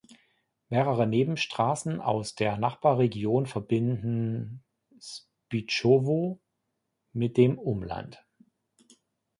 Mehrere 0.69 1.05
Nebenstraßen 1.05 2.01
aus 2.01 2.33
der 2.33 2.57
Nachbarregion 2.57 3.45
verbinden 3.45 4.63
Spychowo 4.99 6.41
mit 7.13 7.37
dem 7.37 7.59
Umland. 7.59 8.25